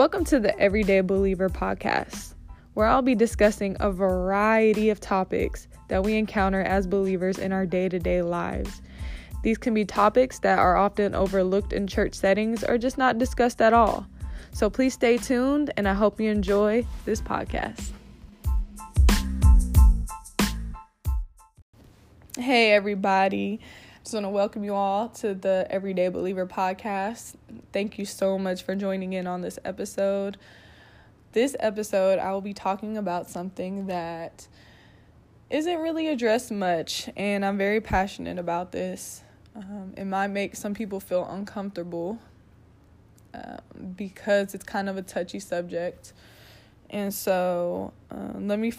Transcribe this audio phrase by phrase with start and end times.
[0.00, 2.32] Welcome to the Everyday Believer podcast,
[2.72, 7.66] where I'll be discussing a variety of topics that we encounter as believers in our
[7.66, 8.80] day to day lives.
[9.42, 13.60] These can be topics that are often overlooked in church settings or just not discussed
[13.60, 14.06] at all.
[14.52, 17.90] So please stay tuned, and I hope you enjoy this podcast.
[22.38, 23.60] Hey, everybody.
[24.02, 27.34] Just want to welcome you all to the Everyday Believer podcast.
[27.70, 30.38] Thank you so much for joining in on this episode.
[31.32, 34.48] This episode, I will be talking about something that
[35.50, 39.22] isn't really addressed much, and I'm very passionate about this.
[39.54, 42.18] Um, it might make some people feel uncomfortable
[43.34, 43.58] uh,
[43.96, 46.14] because it's kind of a touchy subject.
[46.88, 48.72] And so, uh, let me,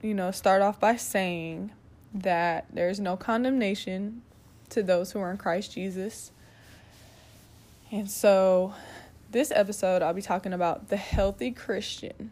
[0.00, 1.72] you know, start off by saying
[2.14, 4.22] that there's no condemnation
[4.70, 6.32] to those who are in Christ Jesus.
[7.90, 8.74] And so,
[9.30, 12.30] this episode, I'll be talking about the healthy Christian.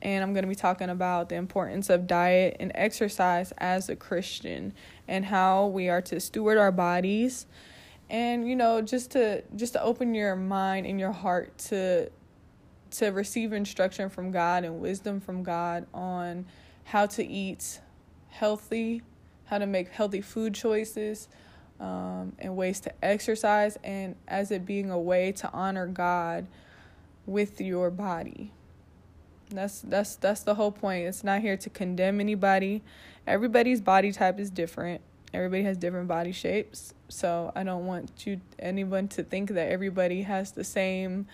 [0.00, 3.94] And I'm going to be talking about the importance of diet and exercise as a
[3.94, 4.72] Christian
[5.06, 7.46] and how we are to steward our bodies
[8.10, 12.10] and you know just to just to open your mind and your heart to
[12.92, 16.44] to receive instruction from God and wisdom from God on
[16.84, 17.80] how to eat
[18.28, 19.02] healthy,
[19.46, 21.28] how to make healthy food choices,
[21.82, 26.46] um, and ways to exercise, and as it being a way to honor God
[27.26, 28.52] with your body.
[29.50, 31.06] That's that's that's the whole point.
[31.06, 32.82] It's not here to condemn anybody.
[33.26, 35.00] Everybody's body type is different.
[35.34, 36.94] Everybody has different body shapes.
[37.08, 41.26] So I don't want you anyone to think that everybody has the same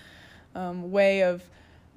[0.54, 1.42] um, way of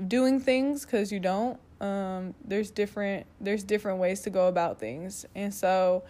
[0.08, 1.58] doing things because you don't.
[1.80, 6.04] Um, there's different there's different ways to go about things, and so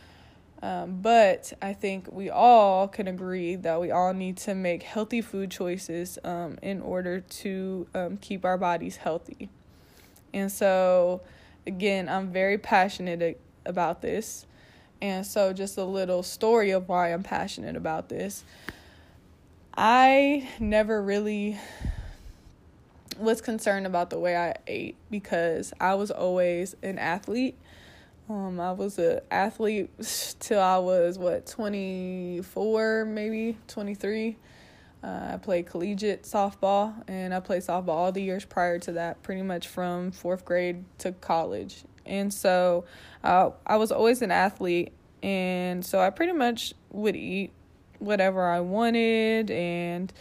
[0.64, 5.22] um, but I think we all can agree that we all need to make healthy
[5.22, 9.50] food choices um, in order to um, keep our bodies healthy.
[10.34, 11.22] And so,
[11.66, 14.46] again, I'm very passionate about this.
[15.02, 18.44] And so, just a little story of why I'm passionate about this.
[19.76, 21.58] I never really
[23.18, 27.58] was concerned about the way I ate because I was always an athlete
[28.32, 29.90] um, I was an athlete
[30.40, 34.38] till I was what 24, maybe 23.
[35.04, 39.22] Uh, I played collegiate softball, and I played softball all the years prior to that,
[39.24, 41.84] pretty much from fourth grade to college.
[42.06, 42.86] And so,
[43.24, 44.94] uh, I was always an athlete,
[45.24, 47.52] and so I pretty much would eat
[48.00, 50.14] whatever I wanted, and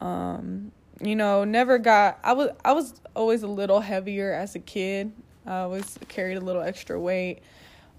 [0.00, 2.18] um, you know, never got.
[2.22, 5.12] I was I was always a little heavier as a kid.
[5.46, 7.40] I always carried a little extra weight.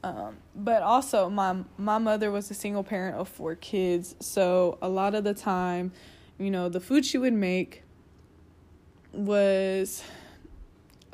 [0.04, 4.90] Um, but also my my mother was a single parent of four kids, so a
[4.90, 5.94] lot of the time,
[6.38, 7.84] you know, the food she would make
[9.14, 10.04] was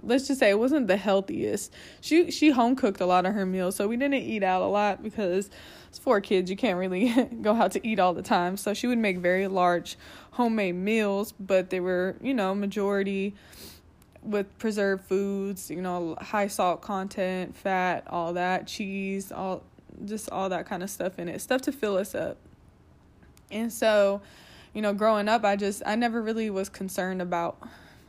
[0.01, 1.73] let's just say it wasn't the healthiest.
[2.01, 4.67] She she home cooked a lot of her meals, so we didn't eat out a
[4.67, 5.49] lot because
[5.89, 6.49] it's four kids.
[6.49, 7.11] You can't really
[7.41, 8.57] go out to eat all the time.
[8.57, 9.97] So she would make very large
[10.31, 13.35] homemade meals, but they were, you know, majority
[14.23, 19.63] with preserved foods, you know, high salt content, fat, all that, cheese, all
[20.05, 22.37] just all that kind of stuff in it, stuff to fill us up.
[23.51, 24.21] And so,
[24.73, 27.57] you know, growing up, I just I never really was concerned about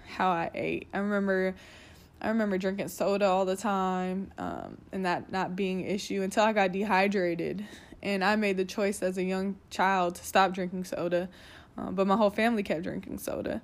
[0.08, 0.88] how I ate.
[0.92, 1.54] I remember
[2.20, 6.44] I remember drinking soda all the time, um, and that not being an issue until
[6.44, 7.64] I got dehydrated.
[8.02, 11.28] And I made the choice as a young child to stop drinking soda,
[11.76, 13.60] uh, but my whole family kept drinking soda.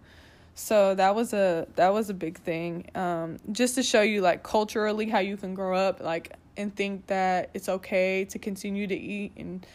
[0.59, 2.91] So that was a that was a big thing.
[2.95, 7.09] Um, just to show you like culturally how you can grow up like and think
[7.09, 9.67] that it's okay to continue to eat and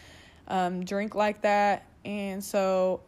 [0.48, 1.86] um, drink like that.
[2.04, 3.00] And so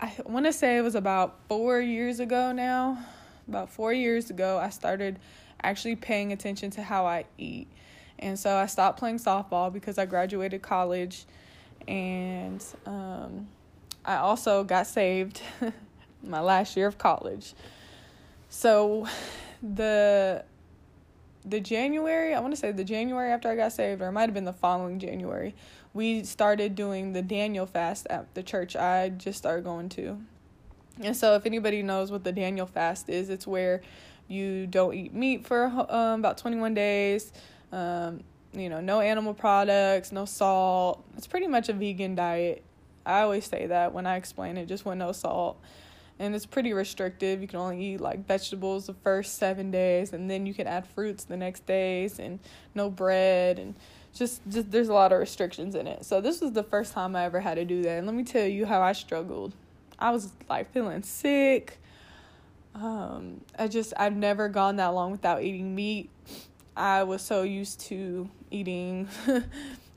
[0.00, 3.04] I want to say it was about four years ago now.
[3.48, 5.18] About four years ago, I started
[5.64, 7.66] actually paying attention to how I eat.
[8.20, 11.24] And so I stopped playing softball because I graduated college.
[11.88, 13.48] And um,
[14.04, 15.42] I also got saved
[16.28, 17.54] my last year of college.
[18.48, 19.06] So
[19.62, 20.44] the
[21.44, 24.22] the January, I want to say the January after I got saved, or it might
[24.22, 25.54] have been the following January,
[25.92, 30.20] we started doing the Daniel fast at the church I just started going to.
[31.00, 33.82] And so, if anybody knows what the Daniel fast is, it's where
[34.28, 37.32] you don't eat meat for um, about 21 days.
[37.72, 38.22] Um,
[38.52, 41.04] you know, no animal products, no salt.
[41.16, 42.62] It's pretty much a vegan diet.
[43.04, 45.60] I always say that when I explain it, just with no salt
[46.18, 47.42] and it's pretty restrictive.
[47.42, 50.86] You can only eat like vegetables the first seven days, and then you can add
[50.86, 52.38] fruits the next days, and
[52.74, 53.74] no bread, and
[54.14, 56.04] just just there's a lot of restrictions in it.
[56.04, 58.24] So this was the first time I ever had to do that, and let me
[58.24, 59.54] tell you how I struggled.
[59.98, 61.78] I was like feeling sick.
[62.74, 66.10] Um, I just I've never gone that long without eating meat.
[66.76, 69.08] I was so used to eating.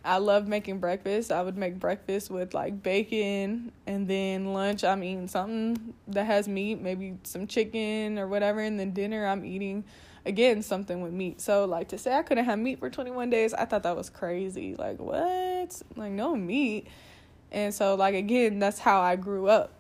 [0.07, 1.33] I love making breakfast.
[1.33, 6.47] I would make breakfast with like bacon, and then lunch I'm eating something that has
[6.47, 9.83] meat, maybe some chicken or whatever, and then dinner I'm eating
[10.25, 11.41] again something with meat.
[11.41, 14.09] So like to say I couldn't have meat for 21 days, I thought that was
[14.09, 14.75] crazy.
[14.75, 15.81] Like what?
[15.97, 16.87] Like no meat.
[17.51, 19.73] And so like again, that's how I grew up.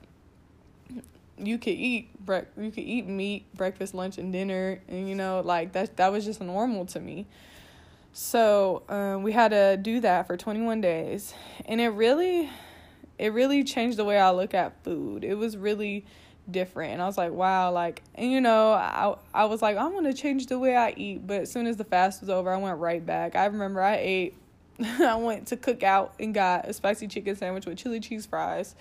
[1.37, 5.41] You could eat bre- you could eat meat breakfast, lunch and dinner and you know
[5.45, 7.27] like that that was just normal to me.
[8.19, 11.35] So, um, we had to do that for 21 days.
[11.65, 12.49] And it really
[13.19, 15.23] it really changed the way I look at food.
[15.23, 16.03] It was really
[16.49, 16.93] different.
[16.93, 20.15] And i was like wow like and you know i i was like I'm gonna
[20.15, 21.27] change the way i eat.
[21.27, 23.35] But as soon as the fast was over i went right back.
[23.35, 24.35] I remember i ate
[24.79, 28.73] i went to Cook Out and got a spicy chicken sandwich with chili cheese fries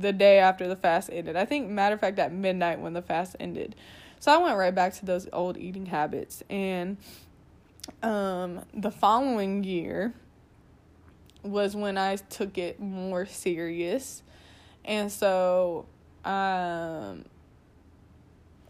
[0.00, 1.36] the day after the fast ended.
[1.36, 3.76] I think matter of fact at midnight when the fast ended.
[4.18, 6.42] So i went right back to those old eating habits.
[6.50, 6.96] And
[8.02, 10.14] um the following year
[11.42, 14.22] was when i took it more serious
[14.84, 15.86] and so
[16.24, 17.24] um,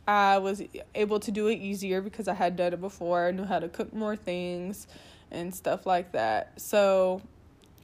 [0.07, 0.63] I was
[0.95, 3.27] able to do it easier because I had done it before.
[3.27, 4.87] I knew how to cook more things
[5.31, 6.61] and stuff like that.
[6.61, 7.21] So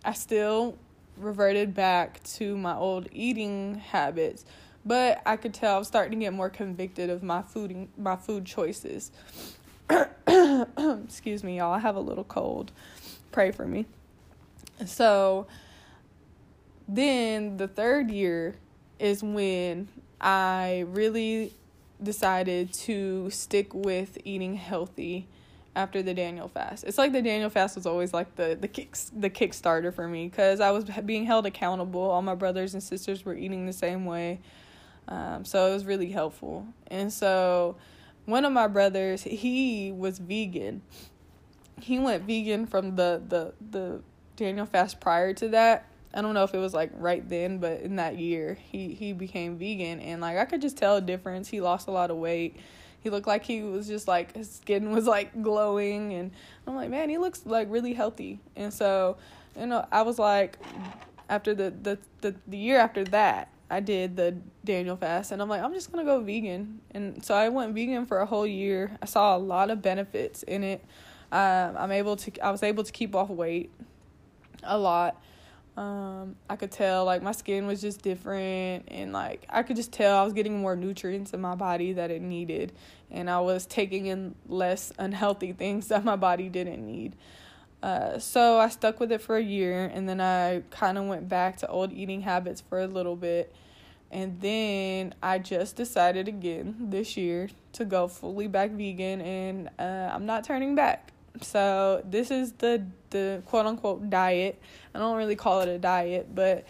[0.05, 0.79] I still
[1.17, 4.45] reverted back to my old eating habits,
[4.85, 8.17] but I could tell I was starting to get more convicted of my food my
[8.17, 9.13] food choices.
[11.05, 11.73] Excuse me, y'all.
[11.73, 12.73] I have a little cold.
[13.33, 13.87] Pray for me.
[14.87, 15.47] So
[16.89, 18.57] then the third year
[18.99, 19.89] is when
[20.21, 21.53] I really
[22.03, 25.27] decided to stick with eating healthy
[25.77, 26.85] after the Daniel fast.
[26.85, 30.29] It's like the Daniel fast was always like the the kicks the kickstarter for me
[30.29, 32.03] because I was being held accountable.
[32.03, 34.41] All my brothers and sisters were eating the same way,
[35.09, 36.67] um, so it was really helpful.
[36.89, 37.77] And so,
[38.27, 40.83] one of my brothers he was vegan.
[41.81, 44.01] He went vegan from the the the
[44.37, 47.81] Daniel fast prior to that, I don't know if it was like right then, but
[47.81, 51.49] in that year, he he became vegan, and like I could just tell a difference.
[51.49, 52.57] He lost a lot of weight.
[53.01, 56.31] He looked like he was just like his skin was like glowing, and
[56.67, 58.39] I'm like, man, he looks like really healthy.
[58.55, 59.17] And so,
[59.59, 60.57] you know, I was like,
[61.29, 65.49] after the the the, the year after that, I did the Daniel fast, and I'm
[65.49, 66.81] like, I'm just gonna go vegan.
[66.91, 68.97] And so I went vegan for a whole year.
[69.03, 70.85] I saw a lot of benefits in it.
[71.33, 73.71] Um, I'm able to I was able to keep off weight
[74.63, 75.21] a lot
[75.77, 79.93] um, I could tell like my skin was just different and like I could just
[79.93, 82.73] tell I was getting more nutrients in my body that it needed
[83.11, 87.17] and I was taking in less unhealthy things that my body didn't need.
[87.85, 91.29] Uh, so I stuck with it for a year and then I kind of went
[91.29, 93.55] back to old eating habits for a little bit.
[94.11, 100.11] And then I just decided again this year to go fully back vegan and uh,
[100.15, 101.13] I'm not turning back.
[101.43, 104.59] So this is the the quote unquote diet.
[104.95, 106.65] I don't really call it a diet, but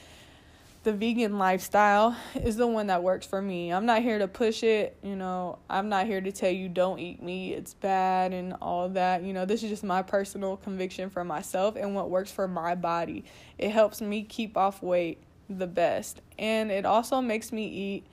[0.85, 3.73] the vegan lifestyle is the one that works for me.
[3.73, 5.59] I'm not here to push it, you know.
[5.69, 9.23] I'm not here to tell you don't eat meat, it's bad and all that.
[9.23, 12.75] You know, this is just my personal conviction for myself and what works for my
[12.75, 13.25] body.
[13.57, 16.21] It helps me keep off weight the best.
[16.39, 18.07] And it also makes me eat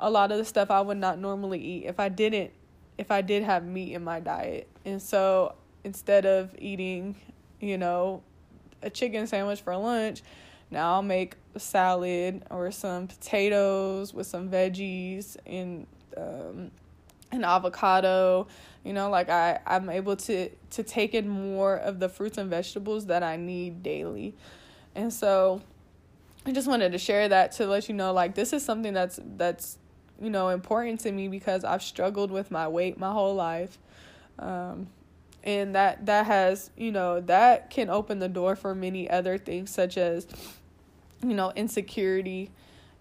[0.00, 2.52] a lot of the stuff I would not normally eat if I didn't
[2.96, 4.66] if I did have meat in my diet.
[4.84, 7.14] And so instead of eating,
[7.60, 8.22] you know,
[8.82, 10.22] a chicken sandwich for lunch,
[10.70, 15.86] now I'll make salad or some potatoes with some veggies and
[16.16, 16.70] um,
[17.32, 18.46] an avocado.
[18.84, 22.48] You know, like I I'm able to to take in more of the fruits and
[22.48, 24.34] vegetables that I need daily,
[24.94, 25.62] and so
[26.46, 29.20] I just wanted to share that to let you know like this is something that's
[29.36, 29.78] that's
[30.20, 33.78] you know important to me because I've struggled with my weight my whole life.
[34.38, 34.88] Um,
[35.44, 39.70] and that that has you know that can open the door for many other things
[39.70, 40.26] such as
[41.22, 42.50] you know insecurity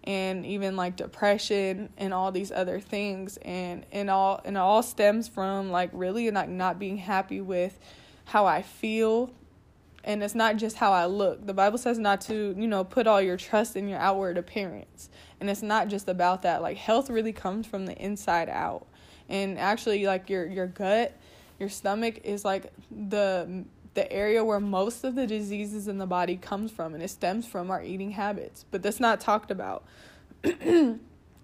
[0.03, 5.27] and even like depression and all these other things and and all and all stems
[5.27, 7.77] from like really like not being happy with
[8.25, 9.31] how I feel
[10.03, 11.45] and it's not just how I look.
[11.45, 15.09] The Bible says not to, you know, put all your trust in your outward appearance.
[15.41, 16.61] And it's not just about that.
[16.61, 18.87] Like health really comes from the inside out.
[19.27, 21.13] And actually like your your gut
[21.59, 23.65] your stomach is like the
[23.97, 27.47] the area where most of the diseases in the body comes from and it stems
[27.47, 28.63] from our eating habits.
[28.69, 29.83] But that's not talked about.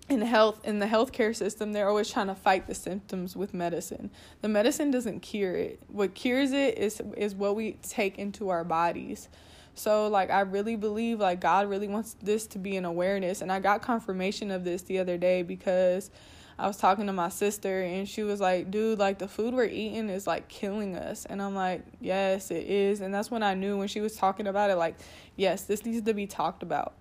[0.09, 4.11] In health in the healthcare system they're always trying to fight the symptoms with medicine.
[4.41, 5.79] The medicine doesn't cure it.
[5.87, 9.29] What cures it is is what we take into our bodies
[9.75, 13.51] so like i really believe like god really wants this to be an awareness and
[13.51, 16.11] i got confirmation of this the other day because
[16.57, 19.65] I was talking to my sister and she was like, dude, like the food we're
[19.65, 21.25] eating is like killing us.
[21.25, 23.01] And I'm like, yes, it is.
[23.01, 24.95] And that's when I knew when she was talking about it, like,
[25.35, 26.93] yes, this needs to be talked about.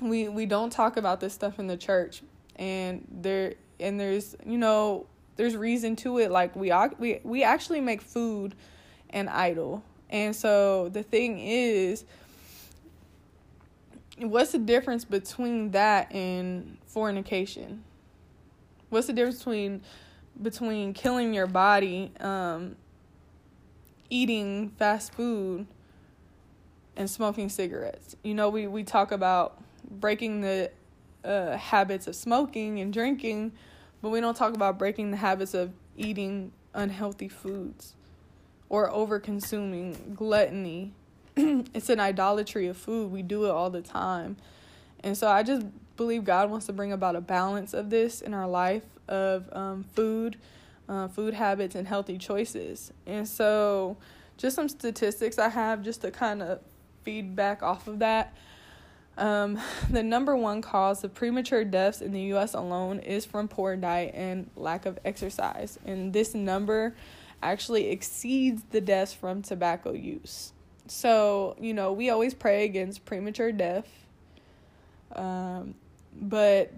[0.00, 2.22] We we don't talk about this stuff in the church.
[2.56, 6.30] And there and there's, you know, there's reason to it.
[6.30, 8.54] Like we we we actually make food
[9.10, 9.82] an idol.
[10.14, 12.04] And so the thing is,
[14.18, 17.82] what's the difference between that and fornication?
[18.90, 19.82] What's the difference between
[20.40, 22.76] between killing your body, um,
[24.08, 25.66] eating fast food,
[26.96, 28.14] and smoking cigarettes?
[28.22, 30.70] You know, we we talk about breaking the
[31.24, 33.50] uh, habits of smoking and drinking,
[34.00, 37.96] but we don't talk about breaking the habits of eating unhealthy foods
[38.74, 40.92] or over consuming gluttony
[41.36, 43.12] it's an idolatry of food.
[43.12, 44.36] We do it all the time.
[45.04, 45.64] And so I just
[45.96, 49.84] believe God wants to bring about a balance of this in our life of um,
[49.94, 50.36] food,
[50.88, 52.92] uh, food habits, and healthy choices.
[53.06, 53.96] And so,
[54.38, 56.60] just some statistics I have just to kind of
[57.04, 58.36] feedback off of that.
[59.16, 62.54] Um, the number one cause of premature deaths in the U.S.
[62.54, 65.78] alone is from poor diet and lack of exercise.
[65.84, 66.94] And this number
[67.44, 70.52] actually exceeds the deaths from tobacco use.
[70.86, 73.88] So, you know, we always pray against premature death.
[75.14, 75.74] Um,
[76.20, 76.72] but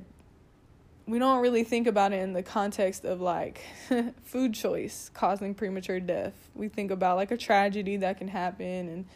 [1.07, 3.61] we don't really think about it in the context of like
[4.25, 6.35] food choice causing premature death.
[6.55, 9.07] We think about like a tragedy that can happen and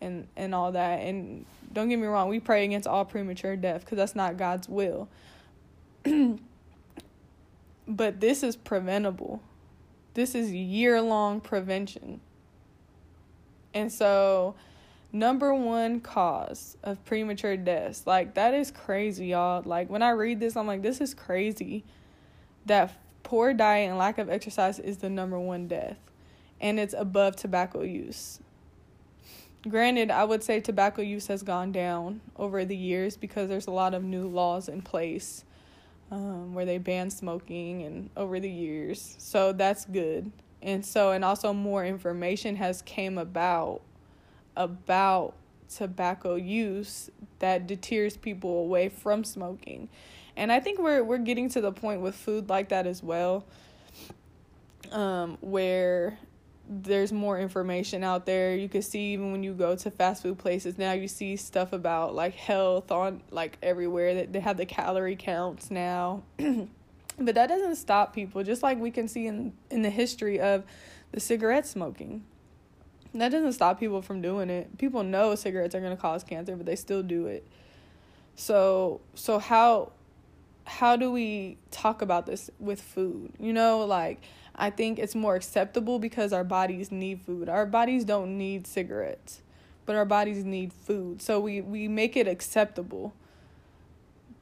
[0.00, 1.00] and and all that.
[1.00, 4.68] And don't get me wrong, we pray against all premature death because that's not God's
[4.68, 5.08] will.
[7.88, 9.42] but this is preventable.
[10.14, 12.20] This is year long prevention.
[13.74, 14.54] And so,
[15.12, 19.62] number one cause of premature deaths, like that is crazy, y'all.
[19.64, 21.84] Like when I read this, I'm like, this is crazy
[22.66, 25.98] that poor diet and lack of exercise is the number one death,
[26.60, 28.38] and it's above tobacco use.
[29.68, 33.72] Granted, I would say tobacco use has gone down over the years because there's a
[33.72, 35.44] lot of new laws in place
[36.10, 39.16] um, where they ban smoking and over the years.
[39.18, 40.30] So that's good
[40.64, 43.82] and so and also more information has came about
[44.56, 45.34] about
[45.68, 49.88] tobacco use that deters people away from smoking
[50.36, 53.44] and i think we're we're getting to the point with food like that as well
[54.90, 56.18] um where
[56.68, 60.38] there's more information out there you can see even when you go to fast food
[60.38, 64.64] places now you see stuff about like health on like everywhere that they have the
[64.64, 66.22] calorie counts now
[67.18, 70.64] But that doesn't stop people, just like we can see in, in the history of
[71.12, 72.24] the cigarette smoking.
[73.14, 74.76] That doesn't stop people from doing it.
[74.78, 77.46] People know cigarettes are going to cause cancer, but they still do it.
[78.34, 79.92] So, so how
[80.66, 83.32] how do we talk about this with food?
[83.38, 84.22] You know, like
[84.56, 87.48] I think it's more acceptable because our bodies need food.
[87.48, 89.42] Our bodies don't need cigarettes,
[89.84, 91.20] but our bodies need food.
[91.20, 93.14] So we we make it acceptable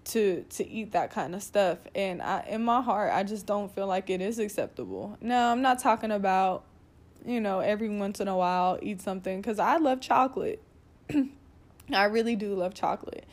[0.04, 3.72] to to eat that kind of stuff and I in my heart I just don't
[3.72, 5.16] feel like it is acceptable.
[5.20, 6.64] No, I'm not talking about
[7.24, 10.60] you know every once in a while eat something cuz I love chocolate.
[11.92, 13.24] I really do love chocolate.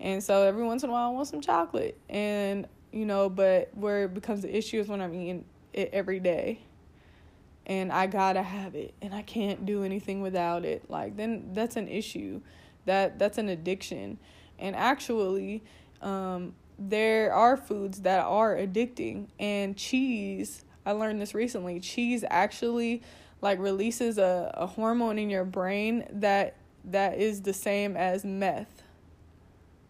[0.00, 3.70] And so every once in a while I want some chocolate and you know but
[3.74, 6.60] where it becomes the issue is when I'm eating it every day.
[7.66, 10.90] And I got to have it and I can't do anything without it.
[10.90, 12.40] Like then that's an issue.
[12.84, 14.18] That that's an addiction.
[14.58, 15.62] And actually
[16.02, 23.02] um, there are foods that are addicting and cheese i learned this recently cheese actually
[23.40, 28.73] like releases a, a hormone in your brain that that is the same as meth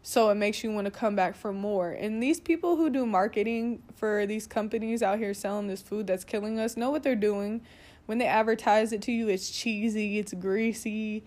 [0.06, 3.04] so it makes you want to come back for more and these people who do
[3.04, 7.16] marketing for these companies out here selling this food that's killing us know what they're
[7.16, 7.60] doing
[8.06, 11.24] when they advertise it to you it's cheesy it's greasy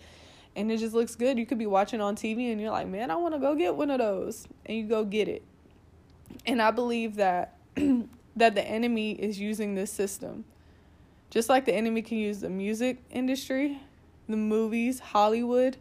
[0.57, 1.37] and it just looks good.
[1.37, 3.75] You could be watching on TV and you're like, man, I want to go get
[3.75, 5.43] one of those, and you go get it.
[6.47, 7.55] And I believe that
[8.35, 10.45] that the enemy is using this system,
[11.29, 13.79] just like the enemy can use the music industry,
[14.27, 15.77] the movies, Hollywood.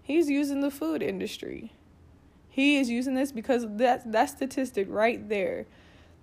[0.00, 1.72] He's using the food industry.
[2.50, 5.66] He is using this because that that statistic right there,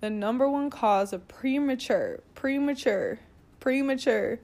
[0.00, 3.18] the number one cause of premature, premature,
[3.58, 4.38] premature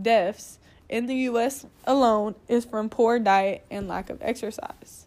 [0.00, 5.06] deaths in the US alone is from poor diet and lack of exercise.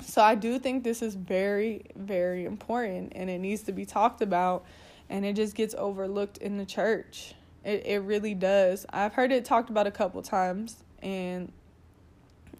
[0.00, 4.20] So I do think this is very, very important and it needs to be talked
[4.22, 4.64] about
[5.08, 7.34] and it just gets overlooked in the church.
[7.64, 8.86] It it really does.
[8.90, 11.50] I've heard it talked about a couple times and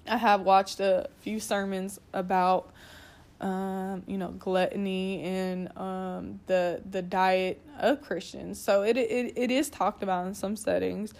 [0.08, 2.72] I have watched a few sermons about
[3.40, 8.60] um, you know, gluttony and um, the the diet of Christians.
[8.60, 11.14] So it, it it is talked about in some settings,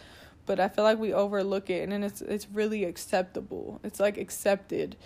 [0.47, 3.81] but I feel like we overlook it, and it's it's really acceptable.
[3.83, 4.97] It's like accepted,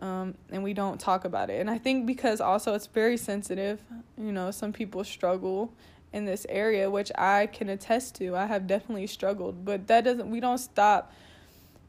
[0.00, 1.58] um, and we don't talk about it.
[1.60, 3.80] And I think because also it's very sensitive.
[4.18, 5.72] You know, some people struggle
[6.12, 8.36] in this area, which I can attest to.
[8.36, 10.30] I have definitely struggled, but that doesn't.
[10.30, 11.14] We don't stop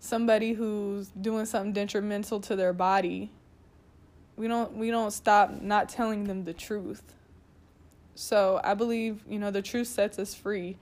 [0.04, 3.32] somebody who's doing something detrimental to their body
[4.36, 7.14] we don't we don't stop not telling them the truth.
[8.16, 10.78] So i believe you know the truth sets us free.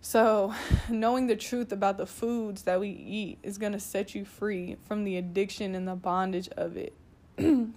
[0.00, 0.52] So
[0.90, 4.76] knowing the truth about the foods that we eat is going to set you free
[4.86, 6.94] from the addiction and the bondage of it.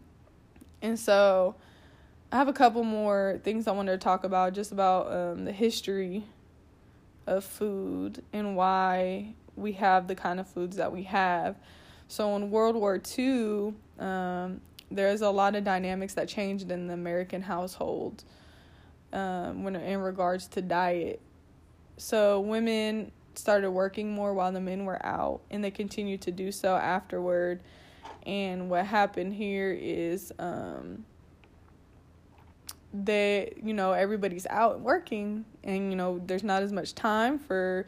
[0.82, 1.56] And so
[2.32, 5.52] i have a couple more things i wanted to talk about just about um, the
[5.52, 6.26] history
[7.26, 11.56] of food and why we have the kind of foods that we have
[12.08, 16.94] so in world war ii um, there's a lot of dynamics that changed in the
[16.94, 18.24] American household
[19.14, 21.22] um, when in regards to diet.
[21.98, 26.52] So women started working more while the men were out, and they continued to do
[26.52, 27.62] so afterward.
[28.26, 31.06] And what happened here is um,
[32.94, 37.86] they, you know, everybody's out working, and you know, there's not as much time for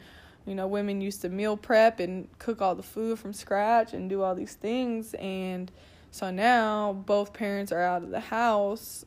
[0.48, 4.08] you know, women used to meal prep and cook all the food from scratch and
[4.08, 5.70] do all these things and
[6.10, 9.04] so now both parents are out of the house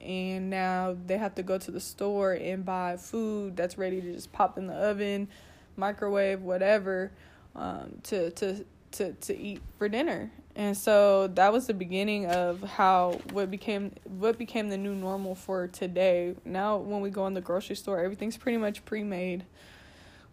[0.00, 4.12] and now they have to go to the store and buy food that's ready to
[4.12, 5.28] just pop in the oven,
[5.76, 7.12] microwave, whatever,
[7.54, 10.30] um, to to to to eat for dinner.
[10.56, 15.34] And so that was the beginning of how what became what became the new normal
[15.34, 16.34] for today.
[16.44, 19.44] Now when we go in the grocery store, everything's pretty much pre-made.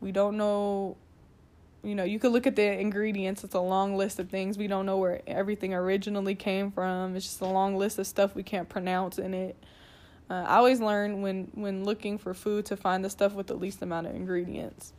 [0.02, 0.98] We don't know
[1.84, 3.44] you know, you could look at the ingredients.
[3.46, 4.58] It's a long list of things.
[4.58, 7.16] We don't know where everything originally came from.
[7.16, 9.56] It's just a long list of stuff we can't pronounce in it.
[10.30, 13.54] Uh, I always learn when when looking for food to find the stuff with the
[13.54, 14.92] least amount of ingredients.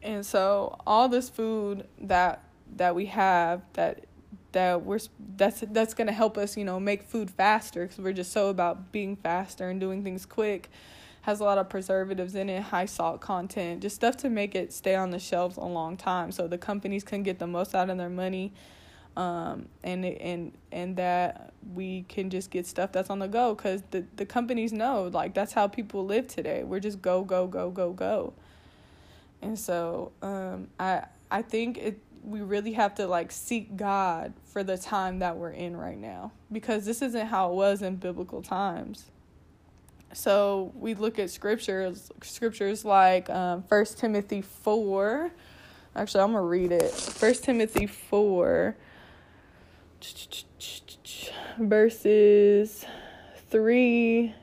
[0.00, 2.42] And so all this food that
[2.76, 4.04] that we have that
[4.52, 5.00] that we're
[5.36, 8.48] that's that's going to help us, you know, make food faster cuz we're just so
[8.48, 10.70] about being faster and doing things quick
[11.22, 14.72] has a lot of preservatives in it, high salt content, just stuff to make it
[14.72, 17.88] stay on the shelves a long time so the companies can get the most out
[17.90, 18.52] of their money.
[19.16, 23.82] Um, and and and that we can just get stuff that's on the go because
[23.90, 26.64] the the companies know like that's how people live today.
[26.64, 28.32] We're just go go go go go,
[29.42, 34.64] and so um, I I think it we really have to like seek God for
[34.64, 38.40] the time that we're in right now because this isn't how it was in biblical
[38.40, 39.11] times.
[40.14, 43.62] So we look at scriptures, scriptures like um,
[43.98, 45.30] Timothy 4.
[45.94, 46.90] Actually, I'm to read it.
[46.90, 48.76] First Timothy 4,
[51.58, 52.86] verses
[53.50, 54.34] 3.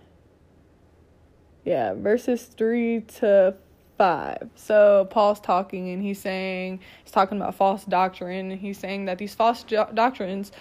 [1.66, 3.56] Yeah, verses 3 to
[3.98, 4.50] 5.
[4.56, 8.52] So Paul's talking and he's saying, he's talking about false doctrine.
[8.52, 10.52] And he's saying that these false do- doctrines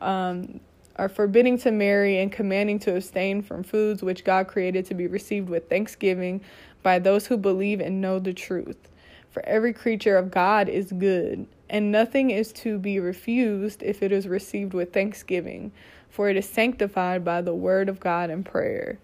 [0.00, 0.60] um,
[0.98, 5.06] are forbidding to marry and commanding to abstain from foods which God created to be
[5.06, 6.40] received with thanksgiving
[6.82, 8.88] by those who believe and know the truth.
[9.30, 14.10] For every creature of God is good, and nothing is to be refused if it
[14.10, 15.70] is received with thanksgiving,
[16.08, 18.98] for it is sanctified by the word of God and prayer.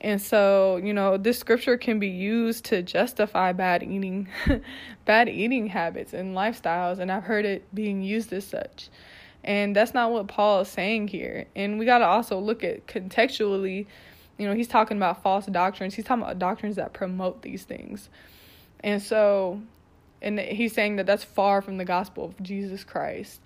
[0.00, 4.28] And so, you know, this scripture can be used to justify bad eating,
[5.04, 8.90] bad eating habits and lifestyles, and I've heard it being used as such.
[9.44, 11.44] And that's not what Paul is saying here.
[11.54, 13.86] And we got to also look at contextually,
[14.38, 15.94] you know, he's talking about false doctrines.
[15.94, 18.08] He's talking about doctrines that promote these things.
[18.80, 19.60] And so,
[20.22, 23.40] and he's saying that that's far from the gospel of Jesus Christ.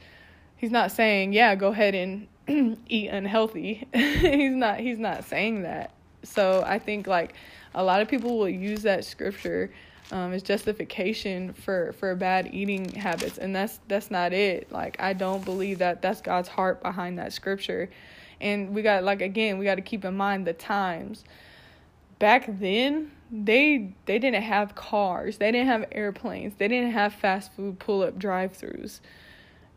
[0.56, 3.86] He's not saying, yeah, go ahead and eat unhealthy.
[3.92, 5.92] he's not he's not saying that.
[6.22, 7.34] So, I think like
[7.74, 9.70] a lot of people will use that scripture
[10.10, 14.70] um, is justification for for bad eating habits, and that's that's not it.
[14.72, 17.90] Like I don't believe that that's God's heart behind that scripture,
[18.40, 21.24] and we got like again we got to keep in mind the times.
[22.18, 27.52] Back then, they they didn't have cars, they didn't have airplanes, they didn't have fast
[27.52, 29.00] food pull up drive throughs.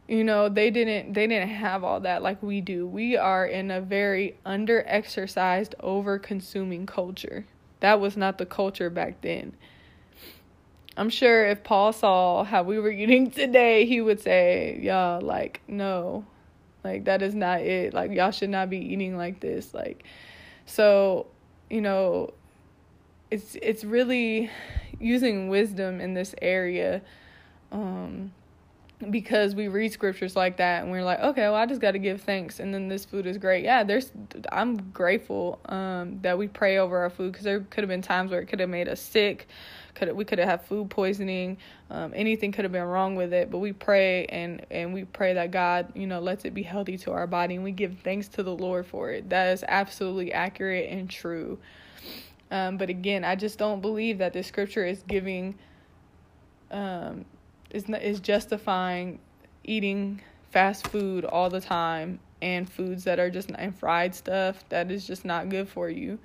[0.08, 2.88] You know, they didn't they didn't have all that like we do.
[2.88, 7.46] We are in a very under exercised, over consuming culture.
[7.82, 9.54] That was not the culture back then
[10.98, 15.62] I'm sure if Paul saw how we were eating today, he would say, y'all, like,
[15.68, 16.26] no,
[16.84, 17.94] like, that is not it.
[17.94, 19.74] Like, y'all should not be eating like this.
[19.74, 20.04] Like,
[20.66, 21.28] so,
[21.70, 22.34] you know,
[23.30, 24.50] it's, it's really
[25.00, 27.02] using wisdom in this area,
[27.72, 28.32] um,
[29.10, 32.00] because we read scriptures like that and we're like okay well i just got to
[32.00, 34.12] give thanks and then this food is great yeah there's
[34.52, 38.30] i'm grateful um, that we pray over our food because there could have been times
[38.30, 39.48] where it could have made us sick
[40.02, 41.58] could we could have had food poisoning
[41.90, 45.34] um, anything could have been wrong with it but we pray and and we pray
[45.34, 48.28] that god you know lets it be healthy to our body and we give thanks
[48.28, 51.58] to the lord for it that is absolutely accurate and true
[52.50, 55.56] um, but again i just don't believe that the scripture is giving
[56.72, 57.26] um,
[57.70, 59.20] is is justifying
[59.64, 64.92] eating fast food all the time and foods that are just and fried stuff that
[64.92, 66.20] is just not good for you.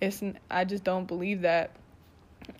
[0.00, 1.76] It's I just don't believe that.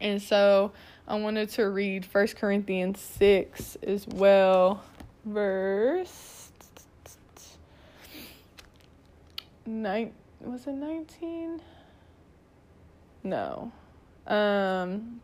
[0.00, 0.72] And so
[1.06, 4.82] I wanted to read First Corinthians 6 as well,
[5.24, 6.50] verse
[9.66, 11.60] 9 was it 19?
[13.22, 13.72] No.
[14.26, 15.20] Um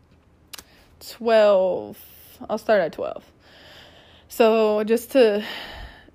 [1.00, 1.98] 12
[2.48, 3.24] I'll start at 12.
[4.28, 5.44] So, just to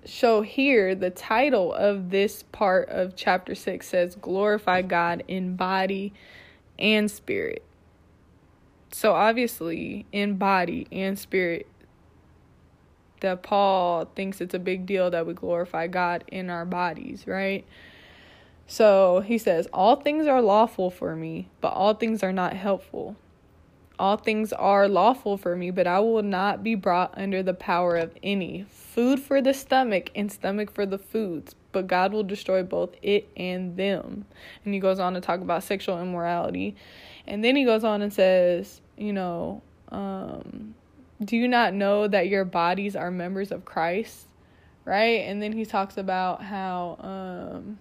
[0.06, 6.14] show here, the title of this part of chapter 6 says, Glorify God in body
[6.78, 7.64] and spirit.
[8.92, 11.68] So, obviously, in body and spirit,
[13.22, 17.66] that Paul thinks it's a big deal that we glorify God in our bodies, right?
[18.68, 23.16] So he says, All things are lawful for me, but all things are not helpful.
[24.00, 27.98] All things are lawful for me, but I will not be brought under the power
[27.98, 28.66] of any.
[28.70, 33.30] Food for the stomach and stomach for the foods, but God will destroy both it
[33.38, 34.26] and them.
[34.66, 36.76] And he goes on to talk about sexual immorality.
[37.32, 40.76] And then he goes on and says, you know, um,
[41.24, 44.28] do you not know that your bodies are members of Christ?
[44.84, 45.22] Right?
[45.22, 47.80] And then he talks about how um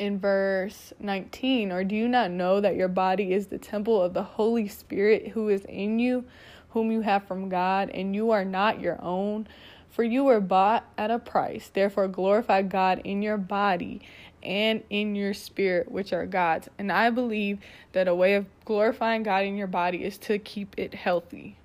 [0.00, 4.14] in verse 19 Or do you not know that your body is the temple of
[4.14, 6.24] the Holy Spirit who is in you,
[6.70, 9.46] whom you have from God, and you are not your own?
[9.90, 11.70] For you were bought at a price.
[11.72, 14.02] Therefore, glorify God in your body
[14.42, 16.68] and in your spirit, which are God's.
[16.78, 17.58] And I believe
[17.92, 21.56] that a way of glorifying God in your body is to keep it healthy.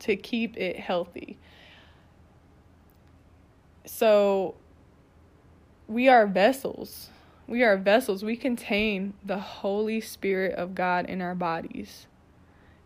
[0.00, 1.38] To keep it healthy.
[3.84, 4.54] So,
[5.86, 7.10] we are vessels
[7.52, 8.24] we are vessels.
[8.24, 12.06] We contain the Holy Spirit of God in our bodies.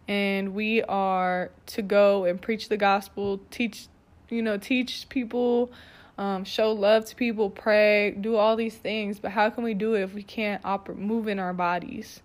[0.09, 3.87] And we are to go and preach the gospel, teach,
[4.28, 5.70] you know, teach people,
[6.18, 9.18] um, show love to people, pray, do all these things.
[9.18, 12.22] But how can we do it if we can't oper- move in our bodies?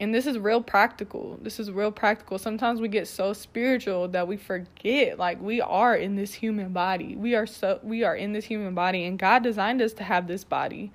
[0.00, 1.38] And this is real practical.
[1.42, 2.38] This is real practical.
[2.38, 7.16] Sometimes we get so spiritual that we forget like we are in this human body.
[7.16, 10.28] We are so we are in this human body and God designed us to have
[10.28, 10.92] this body.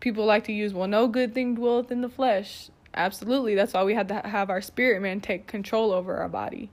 [0.00, 2.68] People like to use, well, no good thing dwelleth in the flesh.
[2.92, 3.54] Absolutely.
[3.54, 6.70] That's why we had to have our spirit man take control over our body.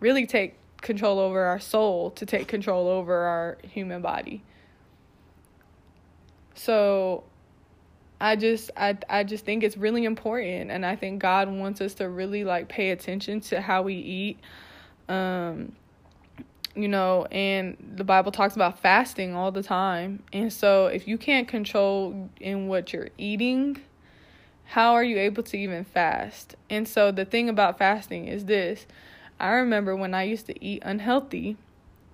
[0.00, 4.42] Really take control over our soul to take control over our human body.
[6.54, 7.24] So
[8.20, 11.94] I just I I just think it's really important and I think God wants us
[11.94, 14.38] to really like pay attention to how we eat.
[15.08, 15.72] Um
[16.74, 20.22] you know, and the Bible talks about fasting all the time.
[20.32, 23.78] And so if you can't control in what you're eating,
[24.64, 26.56] how are you able to even fast?
[26.70, 28.86] And so the thing about fasting is this.
[29.42, 31.58] I remember when I used to eat unhealthy,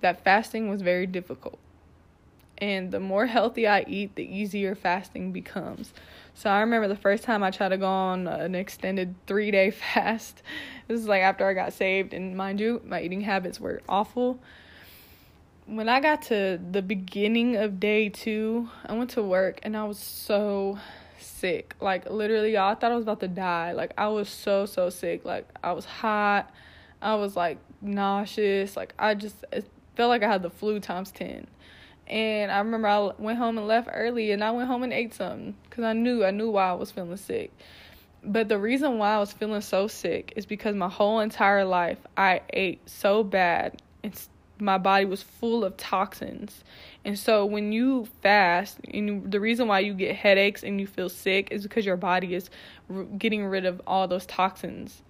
[0.01, 1.59] that fasting was very difficult
[2.61, 5.93] and the more healthy I eat, the easier fasting becomes.
[6.33, 9.71] So I remember the first time I tried to go on an extended three day
[9.71, 10.41] fast.
[10.87, 14.39] This is like after I got saved, and mind you, my eating habits were awful.
[15.65, 19.83] When I got to the beginning of day two, I went to work and I
[19.85, 20.79] was so
[21.19, 21.75] sick.
[21.79, 23.73] Like literally, y'all, I thought I was about to die.
[23.73, 25.25] Like I was so so sick.
[25.25, 26.51] Like I was hot.
[27.01, 28.75] I was like nauseous.
[28.75, 29.43] Like I just
[29.95, 31.47] felt like I had the flu times ten
[32.09, 35.13] and I remember I went home and left early, and I went home and ate
[35.13, 37.51] something because I knew I knew why I was feeling sick.
[38.23, 41.99] But the reason why I was feeling so sick is because my whole entire life
[42.17, 44.19] I ate so bad, and
[44.59, 46.63] my body was full of toxins.
[47.05, 51.09] And so when you fast, and the reason why you get headaches and you feel
[51.09, 52.49] sick is because your body is
[53.17, 55.03] getting rid of all those toxins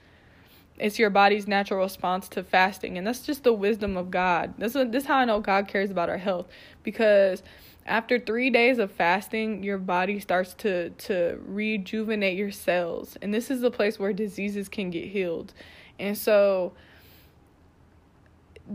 [0.79, 2.97] it's your body's natural response to fasting.
[2.97, 4.53] And that's just the wisdom of god.
[4.57, 6.47] This is, this is how i know god cares about our health.
[6.83, 7.43] Because
[7.85, 13.17] after three days of fasting your body starts to to rejuvenate your cells.
[13.21, 15.53] And this is the place where diseases can get healed.
[15.99, 16.73] And so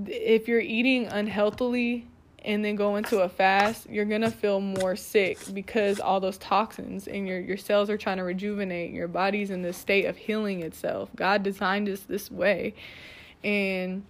[0.07, 2.07] if you're eating unhealthily
[2.45, 7.09] and then go into a fast, you're gonna feel more sick because all those toxins
[7.09, 8.93] and your your cells are trying to rejuvenate.
[8.93, 11.09] Your body's in this state of healing itself.
[11.17, 12.75] God designed us this way,
[13.43, 14.05] and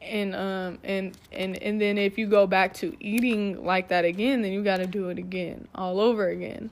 [0.00, 4.42] and um and and and then if you go back to eating like that again
[4.42, 6.70] then you got to do it again all over again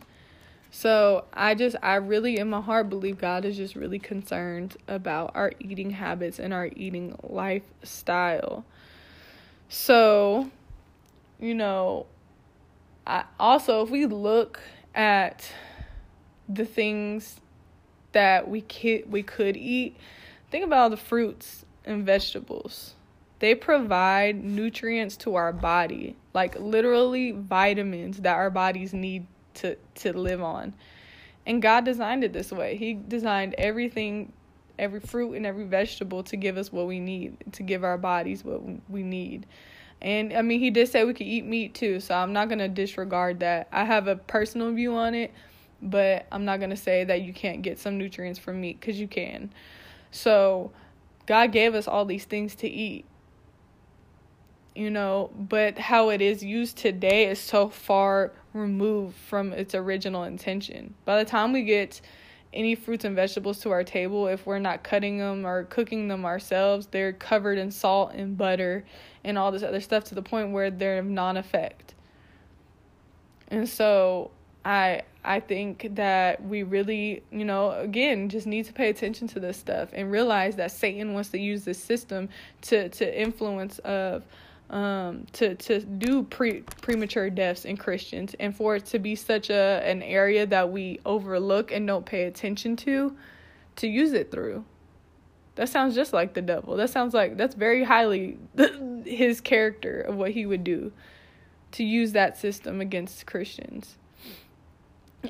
[0.71, 5.33] so i just i really in my heart believe god is just really concerned about
[5.35, 8.64] our eating habits and our eating lifestyle
[9.68, 10.50] so
[11.40, 12.07] you know
[13.07, 14.61] I also if we look
[14.94, 15.50] at
[16.48, 17.40] the things
[18.12, 19.96] that we could we could eat
[20.50, 22.94] think about all the fruits and vegetables
[23.44, 30.16] they provide nutrients to our body, like literally vitamins that our bodies need to to
[30.16, 30.72] live on.
[31.46, 32.77] And God designed it this way.
[32.77, 34.33] He designed everything,
[34.79, 38.45] every fruit and every vegetable to give us what we need, to give our bodies
[38.45, 39.47] what we need.
[40.03, 42.59] And I mean, he did say we could eat meat too, so I'm not going
[42.59, 43.69] to disregard that.
[43.73, 45.33] I have a personal view on it,
[45.81, 48.99] but I'm not going to say that you can't get some nutrients from meat because
[48.99, 49.53] you can.
[50.11, 50.73] So,
[51.27, 53.07] God gave us all these things to eat
[54.75, 60.25] you know, but how it is used today is so far removed from its original
[60.25, 60.95] intention.
[61.05, 62.01] By the time we get
[62.55, 66.25] any fruits and vegetables to our table, if we're not cutting them or cooking them
[66.25, 68.85] ourselves, they're covered in salt and butter
[69.23, 71.95] and all this other stuff to the point where they're of non effect.
[73.49, 74.31] And so
[74.64, 79.40] I I think that we really, you know, again, just need to pay attention to
[79.40, 82.29] this stuff and realize that Satan wants to use this system
[82.62, 84.25] to to influence of
[84.75, 89.49] um, to to do pre premature deaths in Christians, and for it to be such
[89.49, 93.17] a an area that we overlook and don't pay attention to,
[93.77, 94.65] to use it through.
[95.55, 96.77] That sounds just like the devil.
[96.77, 98.37] That sounds like that's very highly
[99.05, 100.93] his character of what he would do,
[101.73, 103.97] to use that system against Christians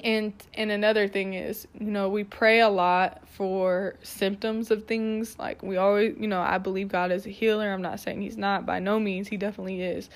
[0.02, 5.38] and and another thing is you know we pray a lot for symptoms of things.
[5.38, 7.72] Like we always you know i believe god is a healer.
[7.72, 8.66] I'm not saying he's not.
[8.66, 10.08] By no means he definitely is.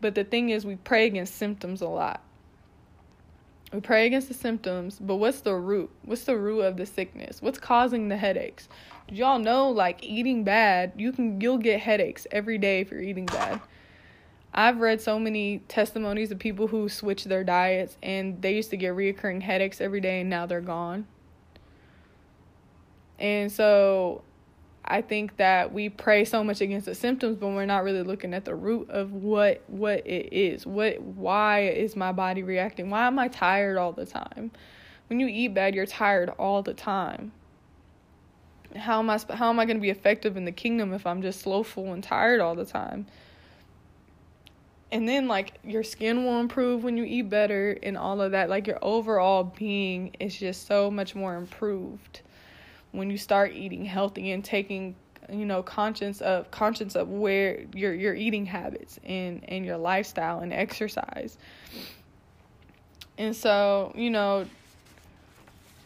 [0.00, 2.22] But the thing is we pray against symptoms a lot.
[3.72, 5.90] We pray against the symptoms but what's the root?
[6.04, 7.42] What's the root of the sickness?
[7.42, 8.68] What's causing the headaches?
[9.08, 13.02] Did y'all know like eating bad you can you'll get headaches every day if you're
[13.02, 13.60] eating bad
[14.52, 18.76] I've read so many testimonies of people who switched their diets and they used to
[18.76, 21.06] get reoccurring headaches every day and now they're gone.
[23.18, 24.22] And so
[24.84, 28.32] I think that we pray so much against the symptoms, but we're not really looking
[28.32, 30.66] at the root of what what it is.
[30.66, 32.88] What why is my body reacting?
[32.88, 34.50] Why am I tired all the time?
[35.08, 37.32] When you eat bad, you're tired all the time.
[38.76, 41.20] How am I how am I going to be effective in the kingdom if I'm
[41.20, 43.06] just slowful and tired all the time?
[44.90, 48.48] And then like your skin will improve when you eat better and all of that.
[48.48, 52.22] Like your overall being is just so much more improved
[52.92, 54.94] when you start eating healthy and taking
[55.30, 60.40] you know conscience of conscience of where your your eating habits and and your lifestyle
[60.40, 61.36] and exercise.
[63.18, 64.46] And so you know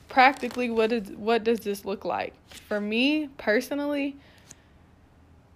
[0.08, 2.34] practically what is what does this look like?
[2.68, 4.16] For me personally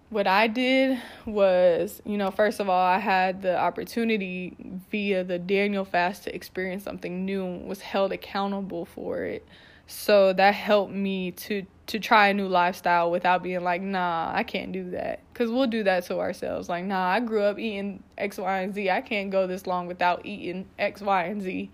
[0.09, 4.55] what I did was, you know, first of all, I had the opportunity
[4.89, 9.45] via the Daniel fast to experience something new and was held accountable for it.
[9.87, 14.43] So that helped me to to try a new lifestyle without being like, nah, I
[14.43, 15.21] can't do that.
[15.33, 16.67] Cause we'll do that to ourselves.
[16.67, 18.89] Like, nah, I grew up eating X, Y, and Z.
[18.89, 21.71] I can't go this long without eating X, Y, and Z.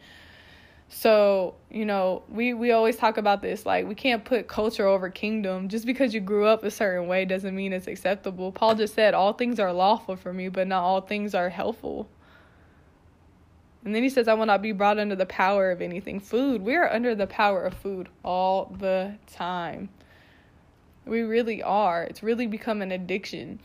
[0.96, 5.10] So, you know, we, we always talk about this like, we can't put culture over
[5.10, 5.68] kingdom.
[5.68, 8.52] Just because you grew up a certain way doesn't mean it's acceptable.
[8.52, 12.08] Paul just said, All things are lawful for me, but not all things are helpful.
[13.84, 16.20] And then he says, I will not be brought under the power of anything.
[16.20, 19.90] Food, we are under the power of food all the time.
[21.06, 22.04] We really are.
[22.04, 23.60] It's really become an addiction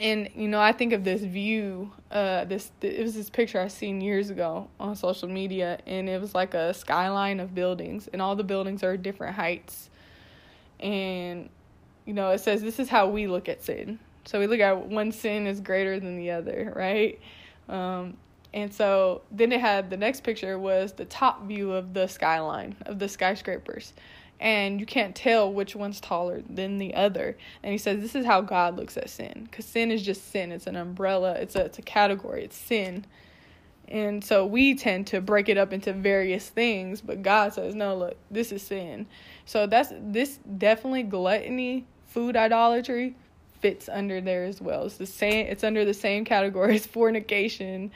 [0.00, 3.68] and you know i think of this view uh this it was this picture i
[3.68, 8.20] seen years ago on social media and it was like a skyline of buildings and
[8.20, 9.90] all the buildings are different heights.
[10.80, 11.50] And
[12.06, 13.98] you know it says this is how we look at sin.
[14.24, 17.20] So we look at one sin is greater than the other right?
[17.68, 18.16] Um
[18.52, 22.74] and so then it had the next picture was the top view of the skyline
[22.86, 23.92] of the skyscrapers
[24.40, 27.36] and you can't tell which one's taller than the other.
[27.62, 30.50] And he says this is how God looks at sin, because sin is just sin.
[30.50, 31.34] It's an umbrella.
[31.34, 32.44] It's a it's a category.
[32.44, 33.04] It's sin.
[33.86, 37.96] And so we tend to break it up into various things, but God says, no,
[37.96, 39.06] look, this is sin.
[39.44, 43.16] So that's this definitely gluttony, food idolatry
[43.60, 44.86] fits under there as well.
[44.86, 47.90] It's the same it's under the same category as fornication,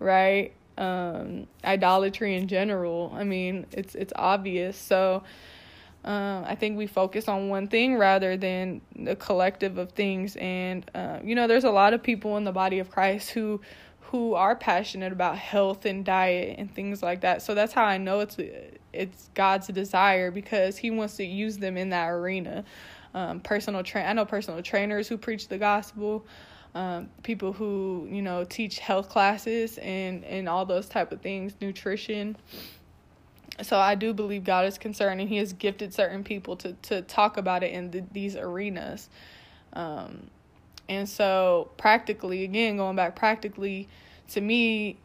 [0.00, 0.52] right?
[0.76, 3.12] Um idolatry in general.
[3.14, 4.76] I mean, it's it's obvious.
[4.76, 5.22] So
[6.04, 10.36] Um, I think we focus on one thing rather than the collective of things.
[10.36, 13.60] And uh, you know, there's a lot of people in the body of Christ who
[14.00, 17.42] who are passionate about health and diet and things like that.
[17.42, 18.36] So that's how I know it's
[18.92, 22.64] it's God's desire because He wants to use them in that arena.
[23.14, 26.26] Um, personal train, I know personal trainers who preach the gospel.
[26.74, 31.54] Um, people who you know teach health classes and and all those type of things,
[31.60, 32.36] nutrition
[33.62, 37.02] so I do believe God is concerned, and He has gifted certain people to to
[37.02, 39.08] talk about it in the, these arenas.
[39.72, 40.30] Um,
[40.88, 43.88] and so, practically, again, going back practically,
[44.30, 44.98] to me,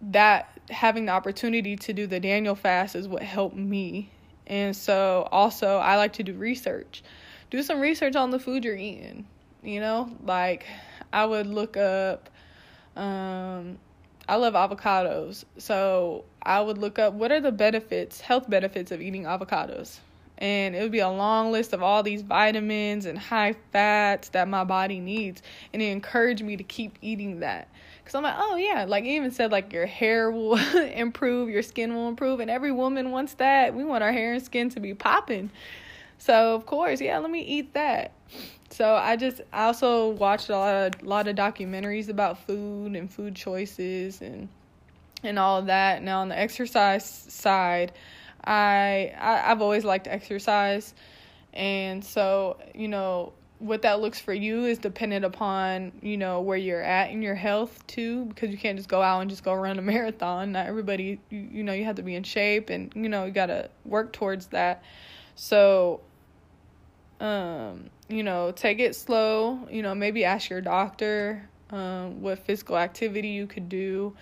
[0.00, 4.10] that having the opportunity to do the Daniel fast is what helped me.
[4.46, 7.02] And so, also, I like to do research.
[7.50, 9.26] Do some research on the food you're eating.
[9.62, 10.66] You know, like
[11.12, 12.28] I would look up
[12.96, 13.78] um,
[14.28, 15.44] I love avocados.
[15.58, 19.98] So I would look up what are the benefits, health benefits of eating avocados.
[20.38, 24.48] And it would be a long list of all these vitamins and high fats that
[24.48, 25.42] my body needs.
[25.72, 27.68] And it encouraged me to keep eating that.
[27.98, 28.84] Because I'm like, oh, yeah.
[28.86, 32.40] Like, it even said, like, your hair will improve, your skin will improve.
[32.40, 33.74] And every woman wants that.
[33.74, 35.50] We want our hair and skin to be popping.
[36.18, 38.12] So, of course, yeah, let me eat that.
[38.70, 43.10] So I just I also watched a lot of lot of documentaries about food and
[43.10, 44.48] food choices and
[45.22, 46.02] and all of that.
[46.02, 47.92] Now on the exercise side,
[48.44, 50.94] I, I I've always liked exercise,
[51.52, 56.58] and so you know what that looks for you is dependent upon you know where
[56.58, 59.54] you're at in your health too because you can't just go out and just go
[59.54, 60.52] run a marathon.
[60.52, 63.30] Not everybody you, you know you have to be in shape and you know you
[63.30, 64.82] got to work towards that.
[65.36, 66.00] So
[67.20, 69.66] um you know, take it slow.
[69.70, 74.14] You know, maybe ask your doctor um, what physical activity you could do.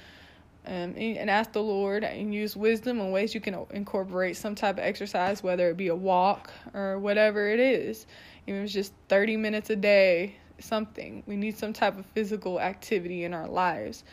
[0.65, 4.79] Um, and ask the Lord and use wisdom and ways you can incorporate some type
[4.79, 8.07] of exercise, whether it be a walk or whatever it is.
[8.47, 11.25] Even if it's just 30 minutes a day, something.
[11.27, 14.05] We need some type of physical activity in our lives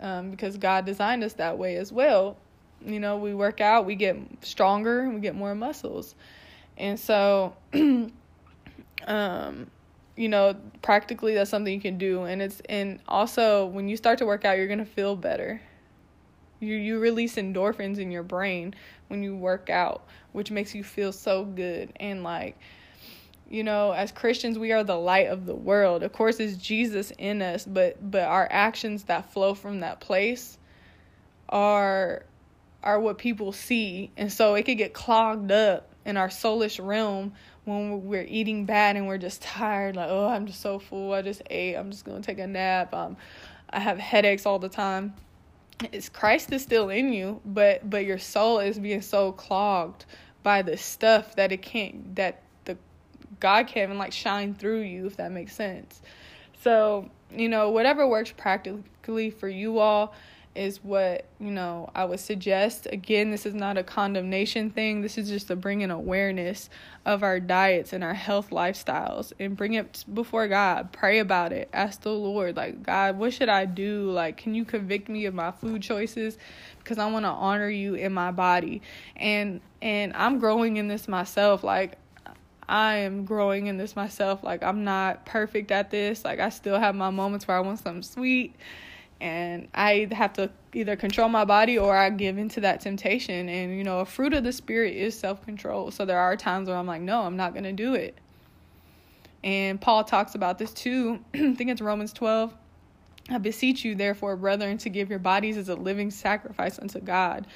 [0.00, 2.38] um, because God designed us that way as well.
[2.84, 6.14] You know, we work out, we get stronger, we get more muscles.
[6.76, 7.54] And so
[9.06, 9.70] um
[10.16, 12.22] you know practically that's something you can do.
[12.24, 15.60] And it's and also when you start to work out you're going to feel better.
[16.60, 18.74] You you release endorphins in your brain
[19.08, 21.92] when you work out which makes you feel so good.
[21.96, 22.58] And like
[23.50, 26.02] you know as christians we are the light of the world.
[26.02, 30.58] Of course it's jesus in us but but our actions that flow from that place
[31.48, 32.24] are
[32.84, 34.10] are what people see.
[34.16, 37.32] And so it could get clogged up in our soulish realm
[37.64, 41.22] when we're eating bad and we're just tired like oh i'm just so full i
[41.22, 43.16] just ate i'm just gonna take a nap um
[43.70, 45.14] i have headaches all the time.
[45.90, 50.04] It's christ is still in you but but your soul is being so clogged
[50.42, 52.76] by the stuff that it can't that the
[53.40, 56.00] god can't even like shine through you if that makes sense.
[56.62, 60.14] So you know whatever works practically for you all
[60.54, 62.86] is what you know I would suggest.
[62.90, 65.00] Again, this is not a condemnation thing.
[65.00, 66.70] This is just to bring an awareness
[67.04, 70.92] of our diets and our health lifestyles and bring it before God.
[70.92, 71.68] Pray about it.
[71.72, 74.10] Ask the Lord, like God, what should I do?
[74.10, 76.38] Like, can you convict me of my food choices?
[76.78, 78.82] Because I want to honor you in my body,
[79.16, 81.64] and and I'm growing in this myself.
[81.64, 81.98] Like
[82.68, 84.42] I am growing in this myself.
[84.44, 86.24] Like I'm not perfect at this.
[86.24, 88.54] Like I still have my moments where I want something sweet
[89.20, 93.48] and I have to either control my body or I give into that temptation.
[93.48, 95.90] And you know, a fruit of the spirit is self control.
[95.90, 98.18] So there are times where I'm like, no, I'm not gonna do it.
[99.42, 101.20] And Paul talks about this too.
[101.34, 102.54] I think it's Romans 12.
[103.30, 107.46] I beseech you, therefore, brethren, to give your bodies as a living sacrifice unto God.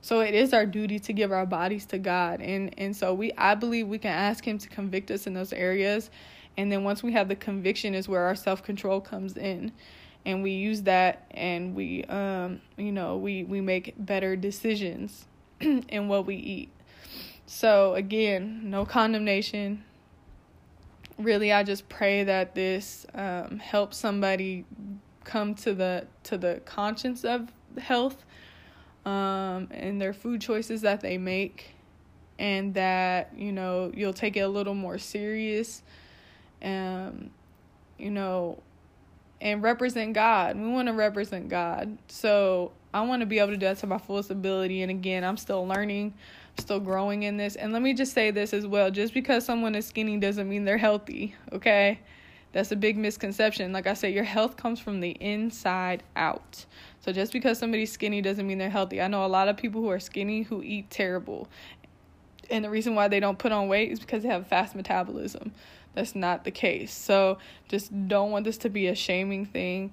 [0.00, 2.40] So it is our duty to give our bodies to God.
[2.40, 5.52] And and so we I believe we can ask him to convict us in those
[5.52, 6.10] areas.
[6.56, 9.72] And then once we have the conviction is where our self-control comes in
[10.24, 15.26] and we use that and we um you know we we make better decisions
[15.60, 16.70] in what we eat.
[17.46, 19.84] So again no condemnation.
[21.18, 24.64] Really i just pray that this um, helps somebody
[25.24, 28.24] come to the to the conscience of health
[29.04, 31.74] um, and their food choices that they make
[32.38, 35.82] and that you know you'll take it a little more serious.
[36.62, 37.30] Um
[37.98, 38.58] you know
[39.42, 40.56] and represent God.
[40.56, 41.98] We want to represent God.
[42.06, 44.82] So I want to be able to do that to my fullest ability.
[44.82, 46.14] And again, I'm still learning,
[46.58, 47.56] still growing in this.
[47.56, 50.64] And let me just say this as well just because someone is skinny doesn't mean
[50.64, 51.98] they're healthy, okay?
[52.52, 53.72] That's a big misconception.
[53.72, 56.64] Like I said, your health comes from the inside out.
[57.00, 59.02] So just because somebody's skinny doesn't mean they're healthy.
[59.02, 61.48] I know a lot of people who are skinny who eat terrible.
[62.48, 64.76] and the reason why they don't put on weight is because they have a fast
[64.76, 65.50] metabolism.
[65.94, 66.92] That's not the case.
[66.92, 67.38] So
[67.68, 69.92] just don't want this to be a shaming thing.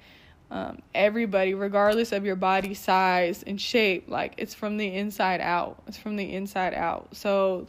[0.51, 5.81] Um, everybody, regardless of your body size and shape, like it's from the inside out.
[5.87, 7.15] It's from the inside out.
[7.15, 7.67] So,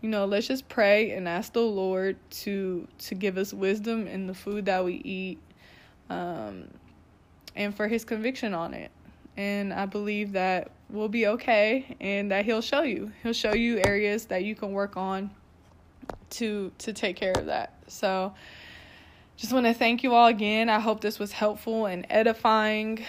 [0.00, 4.26] you know, let's just pray and ask the Lord to to give us wisdom in
[4.26, 5.38] the food that we eat,
[6.08, 6.68] um,
[7.54, 8.90] and for His conviction on it.
[9.36, 13.12] And I believe that we'll be okay, and that He'll show you.
[13.22, 15.30] He'll show you areas that you can work on
[16.32, 17.74] to to take care of that.
[17.88, 18.34] So
[19.36, 20.68] just want to thank you all again.
[20.68, 23.04] I hope this was helpful and edifying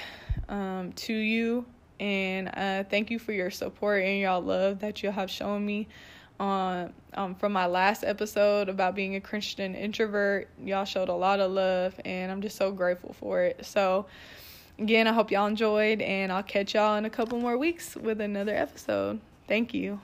[0.50, 1.66] um, to you.
[2.00, 5.88] And uh, thank you for your support and y'all love that you have shown me
[6.40, 10.50] on um, from my last episode about being a Christian introvert.
[10.64, 13.66] Y'all showed a lot of love, and I'm just so grateful for it.
[13.66, 14.08] So,
[14.80, 18.20] again, I hope y'all enjoyed, and I'll catch y'all in a couple more weeks with
[18.20, 19.20] another episode.
[19.48, 20.00] Thank you.